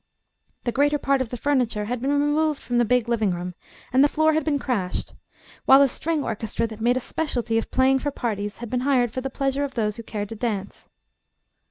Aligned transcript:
The 0.63 0.71
greater 0.71 0.97
part 0.97 1.21
of 1.21 1.29
the 1.29 1.37
furniture 1.37 1.85
had 1.85 2.01
been 2.01 2.09
removed 2.09 2.59
from 2.59 2.79
the 2.79 2.85
big 2.85 3.07
living 3.07 3.29
room 3.35 3.53
and 3.93 4.03
the 4.03 4.07
floor 4.07 4.33
had 4.33 4.43
been 4.43 4.57
crashed; 4.57 5.13
while 5.65 5.83
a 5.83 5.87
string 5.87 6.23
orchestra 6.23 6.65
that 6.65 6.81
made 6.81 6.97
a 6.97 6.99
specialty 6.99 7.59
of 7.59 7.69
playing 7.69 7.99
for 7.99 8.09
parties 8.09 8.57
had 8.57 8.69
been 8.71 8.79
hired 8.79 9.11
for 9.11 9.21
the 9.21 9.29
pleasure 9.29 9.63
of 9.63 9.75
those 9.75 9.97
who 9.97 10.01
cared 10.01 10.29
to 10.29 10.35
dance. 10.35 10.89